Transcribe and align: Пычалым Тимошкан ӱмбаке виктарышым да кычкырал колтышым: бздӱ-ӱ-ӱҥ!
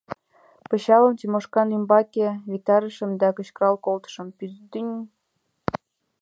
Пычалым 0.69 1.13
Тимошкан 1.19 1.67
ӱмбаке 1.77 2.27
виктарышым 2.51 3.11
да 3.21 3.27
кычкырал 3.35 3.75
колтышым: 3.85 4.27
бздӱ-ӱ-ӱҥ! 4.37 4.89